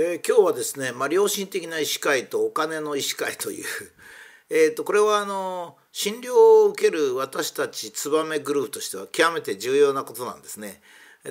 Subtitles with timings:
[0.00, 3.64] えー、今日はですね、まあ、良心的な医師会とお金の医師会という
[4.48, 10.80] えとこれはあの診療を受ける私たち燕グループとしては極めて重要なことなんですね。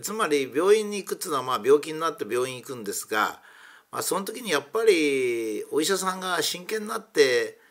[0.02, 3.42] つまり病院に行くっていうのはまあ病気になって病院行くんですが、
[3.90, 7.62] まあ、その時にやっぱりお医者さんが真剣になって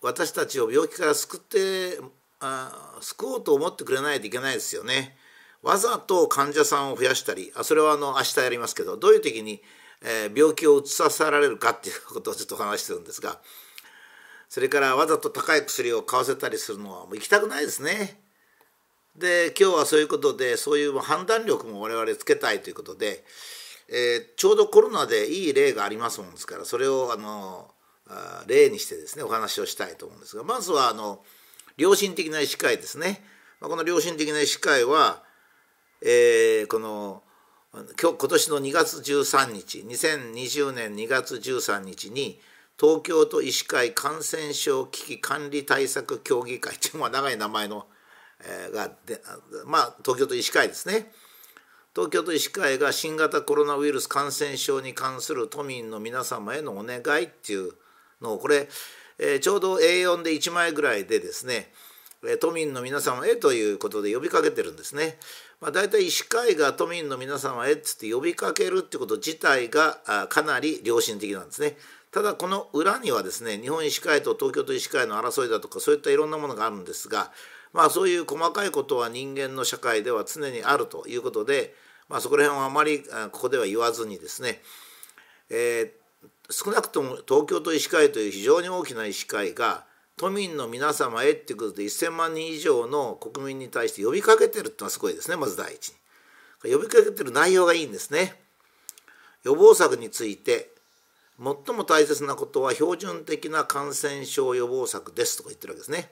[0.00, 2.00] 私たちを病気から救って
[2.40, 5.16] あ救おうと思ってくれないといけないですよね。
[5.62, 9.62] わざと患者さんを増やしたりあそれはあの明日やりますけどどういう時に、
[10.04, 13.38] えー、病気をうつさせられるかっていうことをちょっと話してるんですが
[14.48, 18.20] それからわざと高い薬を買わせたりするのはもう行きたくないですね。
[19.16, 23.24] で今日はそういうことでそういう判断力も我々つけたいということで、
[23.88, 27.70] えー、ちょうどコロナでいい例がありますもんですからそれをあの
[28.46, 31.22] 例にしてですねお話をしたいと思うんですがまずはあの
[31.76, 33.24] 良心的な医師会ですね。
[33.60, 35.22] この良心的な医師会は、
[36.02, 37.22] えー、この
[37.74, 42.38] 今日今年の2月13日2020年2月13日に
[42.78, 47.86] 東京都医師会感染症危機管理対策協議会という、長い名前の、
[48.44, 49.22] えー、がで
[49.64, 51.10] まあ東京都医師会ですね
[51.94, 57.72] 東京都医師会が新型コロナウイルス感染症に関する都民の皆様へのお願いっていう
[58.20, 58.68] のをこれ、
[59.18, 61.72] えー、ちょうど A4 で1枚ぐらいでですね
[62.40, 65.18] 都民の皆様へということで呼びかけてるんですね。
[65.62, 71.76] まあ、大体医師会が都民の皆様へっつって呼びかけるってこと自体がかなり良心的なんですね。
[72.10, 77.30] ただこの裏にはですね日本医師会と東京都医師会の争いだとかそういったいろんなものがあるんですが
[77.72, 81.74] まあそういう細かいことは人間の社会では常にあるということで、
[82.08, 84.60] まあ、そこら辺はあまりここでは言わずにですね、
[85.48, 89.86] えー、少なくとも東京都医師会という非常に大きな医師会が
[90.16, 95.94] 都民の皆様へっていうことで1,000万人以上の国民に対して呼びかけてるってのはすごいですねまず第一に。
[96.72, 98.40] 呼びかけてる内容がいいんですね。
[99.44, 100.70] 予防策について
[101.38, 106.10] 最も大切なことは標準的な感染症予防策ですとか言ってるわけですね。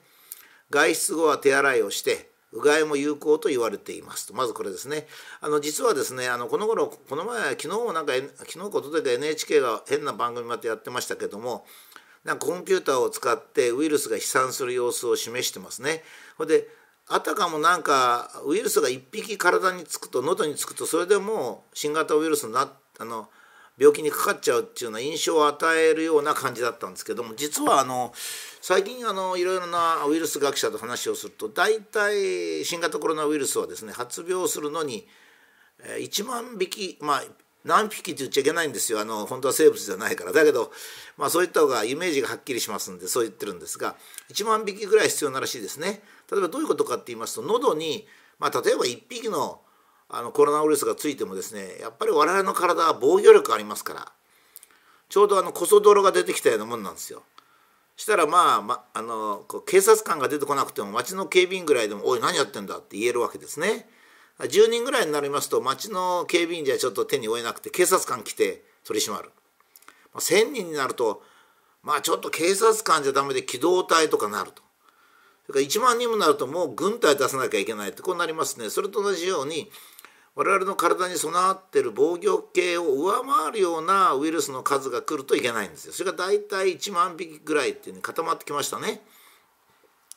[0.70, 5.06] 外出後は手洗いをしてうがいも有効と言われていますとまずこれですね
[5.40, 11.64] あの実はですねあのこの頃この前昨日もなんか昨日ことで NHK が変な番組またやってましたけども
[12.24, 16.02] なんかコンピューターを使ってウイルスが飛散する様子を示してますね。
[16.36, 16.68] ほで
[17.08, 23.28] あたかもなんかウイルスが1匹体につくと喉につくとそれでもう新型ウイルスになあの
[23.78, 28.12] 病気にかかっちゃうっていうような印象を与えるような感じだったんですけども実はあの
[28.60, 35.08] 最近あのいろいろなウイルス学者と話をすると大体新型コロナウイルスはですね発病するのに
[35.82, 37.22] 1万匹まあ
[37.64, 40.72] 何匹って言っちゃいけないんですよあの本当は生物じゃないからだけど、
[41.18, 43.96] まあ、そういった方がイメージがはっきりしますんでそう言ってるんですが
[44.32, 48.06] 1万匹ぐらい必要ならしいですね例えばどういうことかって言いますと喉に、
[48.38, 49.60] まあ、例えば1匹の
[50.12, 54.12] あのコロナウイルスがついてもですねやっぱり我々の体は防御力ありますから
[55.08, 57.22] ちょうどあのこそ泥が出てきたようなもんなんですよ。
[57.96, 63.90] したらまあ、ま、あの警察官が出てこなくても町の警備員ぐらいでも「おい何やってんだ」って言えるわけですね。
[64.46, 69.30] 10人ぐらいになりますと町の警備員じゃちょっと手に負えなくて警察官来て取り締まる。
[70.14, 71.22] ま、1,000人になると
[71.82, 74.62] まあちょっと警察官じゃダメで機動隊とかなると。
[75.46, 78.70] それから1万人もなるともう軍隊出さなきゃいけないってこうなりますね。
[78.70, 79.70] それと同じように
[80.36, 85.92] 我々の体に備わってる防御系を上回るようなウイルスの数が来るといけないんですよ。
[85.92, 89.02] それが大体1万匹ぐらいっていうに固まってきましたね。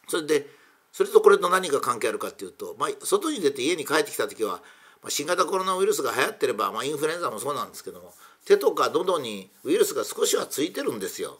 [0.08, 0.48] それで
[0.94, 4.62] それとこれと何が関係あるかっていうと、まあ、外に出て家に帰ってきた時は、
[5.02, 8.14] まあ、新型コロナウイルスが流行ってれば、まあ、インフルエンザもそうなんですけども
[8.46, 11.40] 手とか喉にウイルスが少しはついてるんですよ。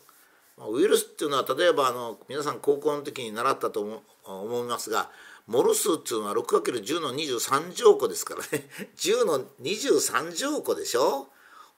[0.72, 5.10] ウイルスっていうのは例えばあの皆さん高校の時に習ったと思思いますが
[5.48, 8.70] モル数っていうのは 6×10 の23乗個ですからね。
[8.96, 11.28] 10の23乗個でしょ？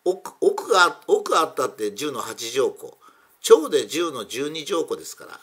[0.04, 2.98] 奥奥が奥あったって10の8乗個
[3.50, 5.40] 腸で10の12乗個ですから。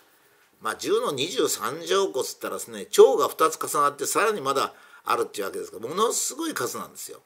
[0.62, 4.72] まあ10の23乗個っつったらですね腸が2つ重なってさらにまだ
[5.04, 7.18] あるっていうわけですからものすごい数なんですよ。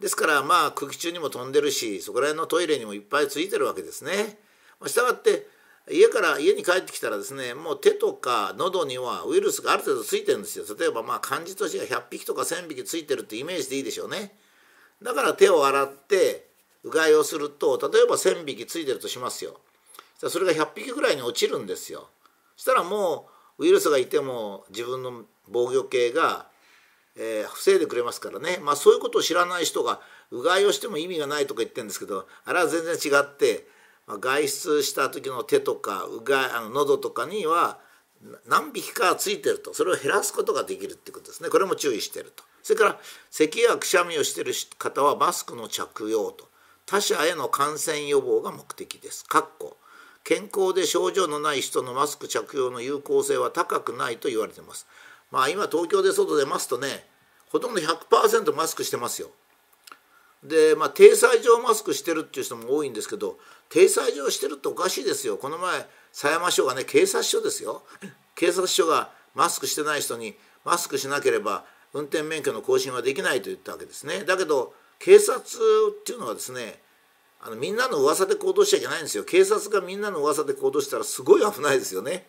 [0.00, 4.38] ですからまあ空気中にも飛んでるしそこら辺のトイレにもいっぱいついてるわけですね。
[4.86, 5.46] したがって
[5.90, 14.32] 家から家に帰ってきたらですねもう手とか喉にはウイルスがある程度ついてるんですよ例えばまあ漢字としては100匹とか1,000匹ついてるってイメージでいいでしょうね
[15.02, 16.46] だから手を洗って
[16.84, 19.58] うがいをすると例えば1,000匹ついてるとしますよ
[20.18, 22.08] それが100匹ぐらいに落ちるんですよ
[22.56, 23.28] したらも
[23.58, 26.46] うウイルスがいても自分の防御系が、
[27.16, 28.58] えー、防いでくれますからね。
[28.62, 30.00] まあそういうことを知らない人が
[30.30, 33.66] うがいをしても意味がないとか言ってるんですけどあれは全然違って
[34.06, 37.78] まあ外出した時の手とかうがいあの喉とかには
[38.48, 39.74] 何匹かついてると。
[39.74, 41.48] それを減らすことができるってことですね。
[41.48, 42.44] これも注意してると。
[42.62, 43.00] それから
[43.30, 46.48] 咳やくしゃみをしてる方はマスクの着用と。
[46.86, 49.24] 他者への感染予防が目的です。
[49.24, 49.76] かっこ。
[50.24, 54.86] 健康で症状のない人のマスク着用の有効性は高くないと言われてます。
[55.30, 57.06] まあ今東京で外出ますとね
[57.50, 59.30] ほとんど100%マスクしてますよ。
[60.44, 63.38] でまあ体裁上マスクしてるっていう人も多いんですけど
[63.68, 65.36] 体裁上してるっておかしいですよ。
[65.38, 67.82] この前狭山署がね警察署ですよ。
[68.34, 74.24] 警察署がマスクしてない人にマスクしなければ運転免許の更新はできないと言ったわけですね。
[74.24, 76.80] だけど警察っていうのはですね
[77.44, 79.24] あのみんなの噂で行動しちゃいけないんですよ。
[79.24, 82.26] 警察がみんなの噂で行動したらすごい危ないですよね。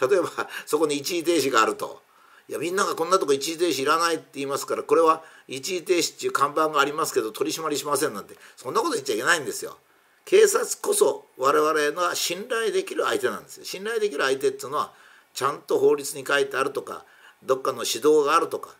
[0.00, 0.30] 例えば
[0.64, 2.00] そこに一時停止があると。
[2.48, 8.38] いやみんながこんなとこ一時停止いらないって言いますからこれは一時停止っていう看板がありますけど取り締まりしませんなんて。
[8.56, 9.76] そんなこと言っちゃいけないんですよ。
[10.24, 13.64] 警察こそ我々の信頼できる相手なんですよ。
[13.66, 14.92] 信頼できる相手っていうのは
[15.34, 17.04] ちゃんと法律に書いてあるとか
[17.42, 18.74] どっかの指導があるとか。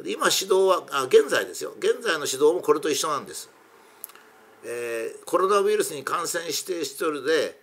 [0.00, 1.72] 今指導はあ現在ですよ。
[1.78, 3.48] 現在の指導もこれと一緒なんです。
[4.64, 7.58] えー、コロナウイルスに感染して一人で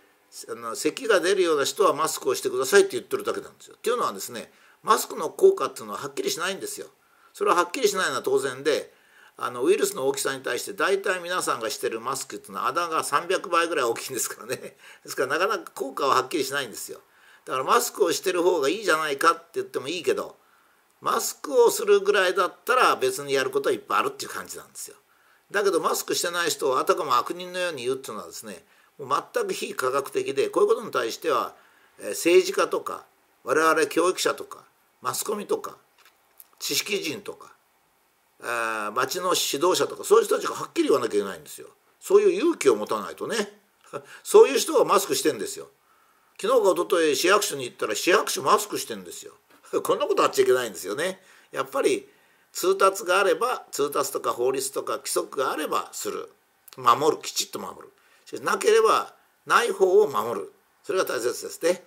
[0.50, 3.76] あの咳が出るような人はマスクをしてくださいって言ってるだけなんですよ。
[3.78, 4.52] っていうのはですね
[4.84, 6.88] マスクの効果っていうのははっきりしないんですよ。
[7.34, 8.94] それははっきりしないのは当然で
[9.38, 14.58] あのウイルスの大きさに対して大体皆さんがしてるマスクっていうのは穴が300倍ぐらい大きいんですからね
[15.04, 17.02] ですからなかなか効果ははっきりしないんですよ
[17.46, 20.38] だからマスクをしてる方がいいじゃないかって言ってもいいけど
[21.00, 24.98] マスクをするぐらいだったら別にやることはいっぱいあるっていう感じなんですよ
[25.52, 28.64] だけどマスクしてない人をあたかも悪人のように言うっていうのはですね
[28.98, 31.54] もう全く非科学的でこういうことに対しては
[32.10, 33.06] 政治家とか
[33.44, 34.64] 我々教育者とか
[35.02, 35.78] マスコミとか
[36.60, 37.54] 知識人とか
[38.94, 41.68] 町の指導者とかそういう人たちがはっきり言わなきゃいけないんですよ。
[42.00, 43.36] そういう勇気を持たないとね
[44.24, 45.70] そういう人がマスクしてんですよ。
[46.40, 49.34] 昨日か一昨日市役所に行ったら市役所マスクしてんですよ。
[49.84, 51.24] こんなことあっちゃいけないんですよね。
[51.52, 52.10] やっぱり
[52.52, 56.30] 通達があれば通達とか法律とか規則があればする。
[56.78, 57.22] 守る。
[57.22, 57.90] きちっと守る。
[58.26, 59.14] しなければ
[59.46, 60.52] ない方を守る。
[60.84, 61.84] それが大切ですね。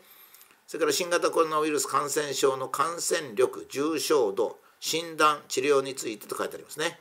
[0.67, 6.99] それから新型コロナウイルス感染症の感染力重症度診断治療についてと書いてありますね。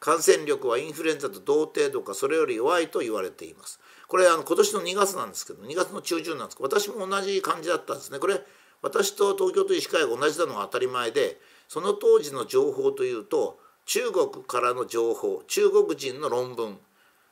[0.00, 3.78] 感染力はインフルエンザと同程度かそれより弱いと言われています。
[4.08, 8.18] これあの今年の2月なんですけど2月の中旬なんですけど私も同じ感じだったんですね。
[8.18, 8.40] これ
[8.82, 11.38] 私と東京都医師会が同じなのが当たり前で
[11.68, 16.78] その当時の情報というと中国からの情報中国人の論文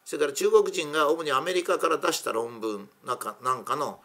[0.05, 4.00] それから中国人が主にアメリカから出した論文なんかなんかの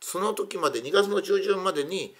[0.00, 2.14] その時まで2月の中旬までに、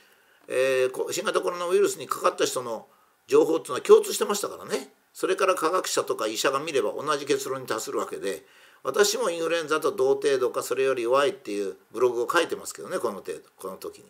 [0.48, 2.86] えー、新型コロナウイルスにかかった人の
[3.26, 8.42] 情報っていうのは共通してましたからねそれから科学者とか医者が見れば同じ結論に達するわけで
[8.82, 14.04] 私もインフルエンザと同程度かそれより弱いっていうブログを書いてますけどねこの程度この時に。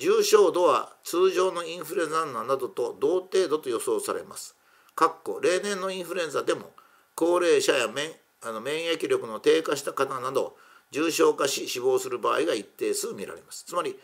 [0.00, 4.56] 重症度は通常のインフルエンザなどと同程度と予想されます。
[4.96, 6.70] かっこ例年のインフルエンザでも
[7.14, 8.10] 高齢者や免
[8.42, 10.56] あの免疫力の低下した方など
[10.90, 13.64] 重症化し死亡する場合が一定数見られます。
[13.64, 13.98] つまり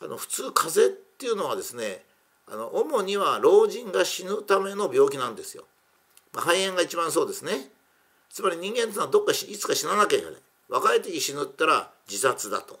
[0.00, 2.02] あの普通風邪っていうのはですね
[2.48, 5.64] あの主には老人が死ぬための病気なんですよ。
[6.34, 7.70] 肺炎が一番そうですね。
[8.30, 10.34] つまり人間っていうのはどっかいつか死ななきゃいけない。
[10.70, 12.80] 若い時死ぬったら自殺だと。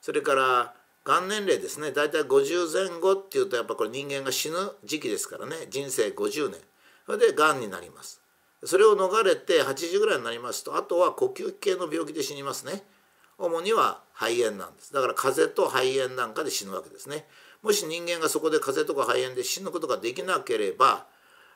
[0.00, 0.74] それから
[1.04, 1.92] がん年齢ですね。
[1.92, 5.56] 大体50前後っていうとやっぱこれ人間が死ぬ時期ですからね。
[5.70, 6.60] 人生50年。
[7.06, 8.20] それでがんになります。
[8.64, 12.82] それを逃れて80ぐらいになりますとあとは呼吸器系の病気で死にますね。
[13.38, 14.92] 主には肺炎なんです。
[14.92, 17.26] だから風邪と肺炎なんかで死ぬわけですね。
[17.62, 21.06] もし人間がそこで風邪とか肺炎で死ぬことができなければ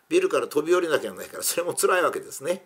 [0.09, 2.65] ビルから飛び降りなきゃいけないからそれも辛いわけですね、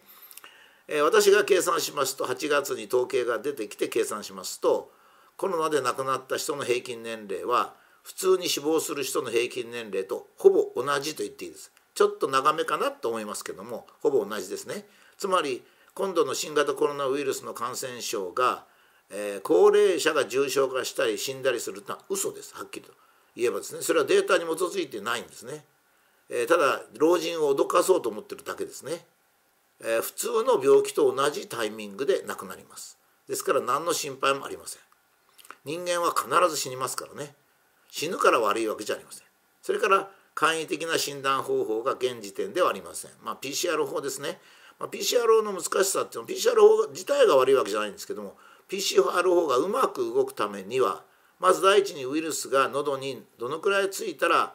[0.88, 4.90] えー、私が計算しますと8月に統計が出てきて計算しますと
[5.36, 11.72] コロナで亡くなった人の平均年齢は普通に死亡する人の平均年齢とほぼ同じと言っていいです。
[11.94, 14.86] ちょっと長めかなと思いますけどもほぼ同じですね。
[15.18, 15.62] つまり
[15.94, 18.64] 今度の新型コロナウイルスの感染症が、
[19.10, 22.54] えー、高齢者が重症化したり死んだりするのは嘘です。
[22.54, 22.92] はっきりと
[23.34, 23.82] 言えばですね。
[23.82, 25.64] それはデータに基づいてないんですね、
[26.28, 29.04] えー、ただ老人を脅かそうと思ってるだけですね、
[29.80, 32.98] えー、普通の病気と同じタイミングで亡くなります。
[33.28, 34.85] ですから何の心配もありません。
[35.66, 37.34] 人間は必ず死にますからね。
[37.90, 39.26] 死ぬから悪いわけじゃありません。
[39.60, 44.38] それから簡易的な診断方法が現時点ではありません、まあ、PCR 法ですね、
[44.78, 48.36] まあ、PCR 法の難しさっていうのは PCR 法自体が悪いわけじゃないんですけども
[48.68, 51.02] PCR 法がうまく動くためには
[51.40, 54.54] まず第一にウイルスが喉にどのくらいついたら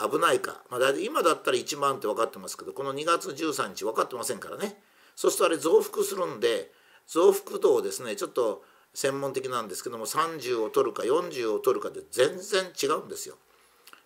[0.00, 4.80] 危ないか、まあ、大体今だったら1万って分かってますけどこの2月13日分かってませんからね。
[5.14, 6.70] そうするとあれ増幅するんで
[7.06, 8.62] 増幅度をですねちょっと
[8.94, 13.36] 専門的なんですけども30を取るか40を取るかで全然違うんですよ。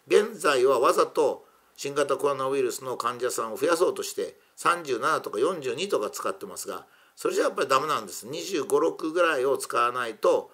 [0.06, 1.46] 現在はわざと
[1.76, 6.86] 新型コロナウイルスの患者さんを増やそうとして37とか42とか使ってますが
[7.16, 10.50] それじゃやっぱりダメなんです2 5 6ぐらいを使わないと、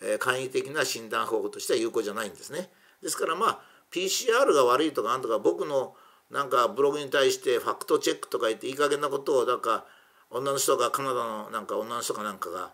[0.00, 2.70] えー、簡易的な診断方法としては有効じゃないんですね
[3.02, 3.60] ですからまあ
[3.90, 5.94] PCR が悪いとかなんとか僕の
[6.30, 9.84] なんかブログに対してファクトチェックとか言っていい加減なことをなんか
[10.30, 12.70] 女の人がカナダのなんか女の人かなんかが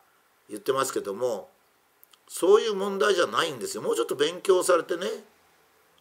[0.49, 1.49] 言ってますけども
[2.29, 5.07] そういう問題じゃないんですよもうちょっと勉強されてね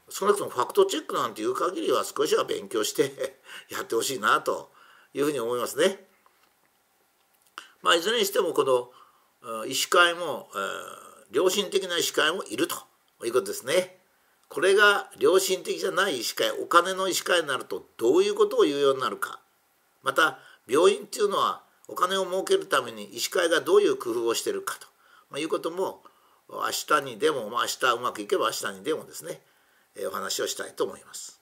[0.10, 4.72] 少なくともファクトチェックなんていう限りは少しは勉強して やってほしいなと
[5.14, 6.08] いうふうに思いますね。
[7.82, 12.76] まあ、いずれにしてもこの医師会も、えー、良心的な医師会もいると
[13.26, 13.98] いうことですね。
[14.50, 19.42] これが良心的じゃない医師会お金の医師会になるとどういうことを言うようになるか
[20.04, 24.88] また病院っていうのはお金を儲けるために医師会がどういう工夫をしてるかと、
[25.30, 26.04] まあ、いうことも
[26.50, 29.42] 明日にでも、まあ、明日うまくいけば明日にでもですね
[30.10, 31.37] お話をしたいと思います。